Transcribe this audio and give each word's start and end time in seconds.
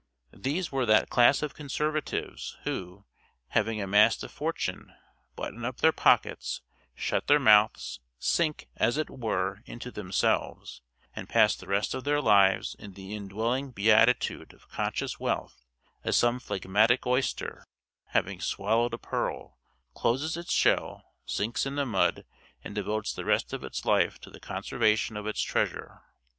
These 0.33 0.71
were 0.71 0.87
that 0.87 1.11
class 1.11 1.43
of 1.43 1.53
"conservatives" 1.53 2.57
who, 2.63 3.05
having 3.49 3.79
amassed 3.79 4.23
a 4.23 4.29
fortune, 4.29 4.95
button 5.35 5.63
up 5.63 5.77
their 5.77 5.91
pockets, 5.91 6.63
shut 6.95 7.27
their 7.27 7.37
mouths, 7.37 7.99
sink, 8.17 8.67
as 8.77 8.97
it 8.97 9.11
were, 9.11 9.61
into 9.67 9.91
themselves, 9.91 10.81
and 11.15 11.29
pass 11.29 11.55
the 11.55 11.67
rest 11.67 11.93
of 11.93 12.03
their 12.03 12.19
lives 12.19 12.75
in 12.79 12.93
the 12.93 13.13
indwelling 13.13 13.69
beatitude 13.69 14.55
of 14.55 14.67
conscious 14.69 15.19
wealth; 15.19 15.67
as 16.03 16.17
some 16.17 16.39
phlegmatic 16.39 17.05
oyster, 17.05 17.63
having 18.05 18.41
swallowed 18.41 18.95
a 18.95 18.97
pearl, 18.97 19.59
closes 19.93 20.35
its 20.35 20.51
shell, 20.51 21.13
sinks 21.27 21.67
in 21.67 21.75
the 21.75 21.85
mud, 21.85 22.25
and 22.63 22.73
devotes 22.73 23.13
the 23.13 23.23
rest 23.23 23.53
of 23.53 23.63
its 23.63 23.85
life 23.85 24.19
to 24.19 24.31
the 24.31 24.39
conservation 24.39 25.15
of 25.15 25.27
its 25.27 25.43
treasure. 25.43 26.01